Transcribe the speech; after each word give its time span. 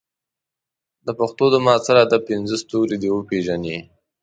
د 1.05 1.07
پښتو 1.19 1.45
د 1.51 1.55
معاصر 1.65 1.95
ادب 2.05 2.21
پنځه 2.29 2.55
ستوري 2.63 2.97
دې 3.01 3.09
وپېژني. 3.13 3.77